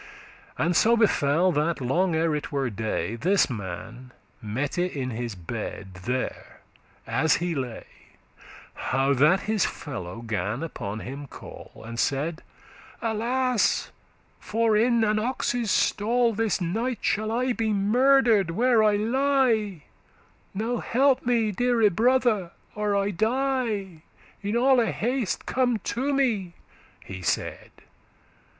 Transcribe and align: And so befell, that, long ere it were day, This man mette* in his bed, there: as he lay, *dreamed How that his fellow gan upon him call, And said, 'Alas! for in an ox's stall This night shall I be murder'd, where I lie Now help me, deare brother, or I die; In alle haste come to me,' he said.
And 0.57 0.75
so 0.75 0.97
befell, 0.97 1.51
that, 1.51 1.79
long 1.79 2.15
ere 2.15 2.33
it 2.35 2.51
were 2.51 2.71
day, 2.71 3.15
This 3.17 3.51
man 3.51 4.09
mette* 4.41 4.79
in 4.79 5.11
his 5.11 5.35
bed, 5.35 5.93
there: 6.05 6.61
as 7.05 7.35
he 7.35 7.53
lay, 7.53 7.85
*dreamed 7.85 7.87
How 8.73 9.13
that 9.13 9.41
his 9.41 9.63
fellow 9.63 10.23
gan 10.23 10.63
upon 10.63 11.01
him 11.01 11.27
call, 11.27 11.83
And 11.85 11.99
said, 11.99 12.41
'Alas! 12.99 13.91
for 14.39 14.75
in 14.75 15.03
an 15.03 15.19
ox's 15.19 15.69
stall 15.69 16.33
This 16.33 16.59
night 16.59 16.97
shall 17.01 17.31
I 17.31 17.53
be 17.53 17.71
murder'd, 17.71 18.49
where 18.49 18.81
I 18.81 18.95
lie 18.95 19.83
Now 20.55 20.77
help 20.77 21.27
me, 21.27 21.51
deare 21.51 21.91
brother, 21.91 22.53
or 22.73 22.95
I 22.95 23.11
die; 23.11 24.01
In 24.41 24.55
alle 24.57 24.83
haste 24.87 25.45
come 25.45 25.77
to 25.93 26.11
me,' 26.11 26.53
he 27.05 27.21
said. 27.21 27.69